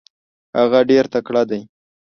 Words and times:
هغه 0.57 0.79
ډیر 0.89 1.05
تکړه 1.13 1.43
دی. 1.49 1.61